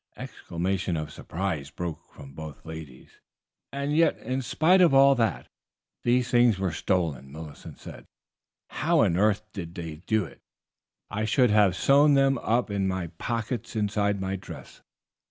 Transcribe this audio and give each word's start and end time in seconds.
Exclamations 0.17 0.97
of 0.97 1.11
surprise 1.11 1.69
broke 1.69 2.03
from 2.11 2.33
both 2.33 2.65
ladies. 2.65 3.19
"And 3.71 3.95
yet, 3.95 4.17
in 4.17 4.41
spite 4.41 4.81
of 4.81 4.95
all 4.95 5.13
that, 5.13 5.47
these 6.03 6.31
things 6.31 6.57
were 6.57 6.71
stolen," 6.71 7.31
Millicent 7.31 7.77
said. 7.77 8.05
"How 8.71 9.01
on 9.01 9.15
earth 9.15 9.43
did 9.53 9.75
they 9.75 9.97
do 10.07 10.25
it? 10.25 10.39
I 11.11 11.25
should 11.25 11.51
have 11.51 11.75
sewn 11.75 12.15
them 12.15 12.39
up 12.39 12.71
in 12.71 12.87
my 12.87 13.11
pockets 13.19 13.75
inside 13.75 14.19
my 14.19 14.35
dress." 14.37 14.81